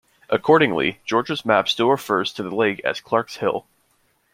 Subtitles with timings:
[0.31, 3.67] Accordingly, Georgia's map still refers to the lake as Clarks Hill.